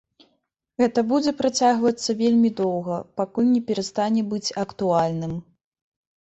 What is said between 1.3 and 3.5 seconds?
працягвацца вельмі доўга, пакуль